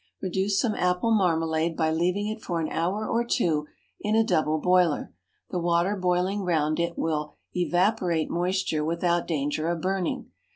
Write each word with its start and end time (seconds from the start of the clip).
Reduce 0.19 0.59
some 0.59 0.73
apple 0.73 1.11
marmalade 1.11 1.77
by 1.77 1.91
leaving 1.91 2.25
it 2.27 2.41
for 2.41 2.59
an 2.59 2.69
hour 2.69 3.07
or 3.07 3.23
two 3.23 3.67
in 3.99 4.15
a 4.15 4.23
double 4.23 4.57
boiler; 4.57 5.13
the 5.51 5.59
water 5.59 5.95
boiling 5.95 6.41
round 6.41 6.79
it 6.79 6.97
will 6.97 7.35
evaporate 7.55 8.27
moisture 8.31 8.83
without 8.83 9.27
danger 9.27 9.67
of 9.69 9.79
burning. 9.81 10.31